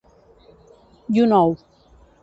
[1.17, 1.55] I un ou!